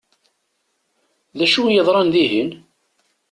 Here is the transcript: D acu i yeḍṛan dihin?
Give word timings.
D 1.37 1.39
acu 1.45 1.61
i 1.67 1.71
yeḍṛan 1.75 2.07
dihin? 2.13 2.49